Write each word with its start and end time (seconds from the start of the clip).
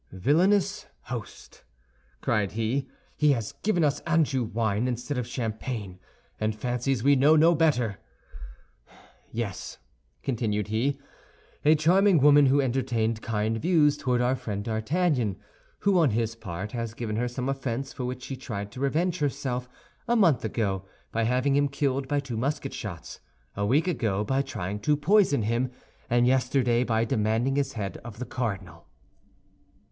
"Villainous 0.11 0.87
host!" 1.01 1.63
cried 2.21 2.53
he, 2.53 2.89
"he 3.15 3.33
has 3.33 3.51
given 3.61 3.83
us 3.83 3.99
Anjou 4.07 4.43
wine 4.45 4.87
instead 4.87 5.19
of 5.19 5.27
champagne, 5.27 5.99
and 6.39 6.55
fancies 6.55 7.03
we 7.03 7.15
know 7.15 7.35
no 7.35 7.53
better! 7.53 7.99
Yes," 9.31 9.77
continued 10.23 10.69
he, 10.69 10.99
"a 11.63 11.75
charming 11.75 12.17
woman, 12.19 12.47
who 12.47 12.59
entertained 12.59 13.21
kind 13.21 13.59
views 13.61 13.95
toward 13.95 14.21
our 14.21 14.35
friend 14.35 14.63
D'Artagnan, 14.63 15.35
who, 15.81 15.99
on 15.99 16.09
his 16.09 16.33
part, 16.35 16.71
has 16.71 16.95
given 16.95 17.15
her 17.17 17.27
some 17.27 17.47
offense 17.47 17.93
for 17.93 18.03
which 18.03 18.23
she 18.23 18.35
tried 18.35 18.71
to 18.71 18.79
revenge 18.79 19.19
herself 19.19 19.69
a 20.07 20.15
month 20.15 20.43
ago 20.43 20.83
by 21.11 21.25
having 21.25 21.55
him 21.55 21.67
killed 21.67 22.07
by 22.07 22.19
two 22.19 22.37
musket 22.37 22.73
shots, 22.73 23.19
a 23.55 23.67
week 23.67 23.87
ago 23.87 24.23
by 24.23 24.41
trying 24.41 24.79
to 24.79 24.97
poison 24.97 25.43
him, 25.43 25.69
and 26.09 26.25
yesterday 26.25 26.83
by 26.83 27.05
demanding 27.05 27.55
his 27.55 27.73
head 27.73 27.97
of 27.97 28.17
the 28.17 28.25
cardinal." 28.25 28.87